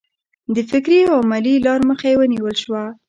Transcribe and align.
د 0.53 0.57
فکري 0.69 0.99
او 1.13 1.19
علمي 1.29 1.53
لار 1.65 1.79
مخه 1.89 2.07
یې 2.11 2.15
ونه 2.17 2.29
نیول 2.33 2.55
شوه. 2.63 2.83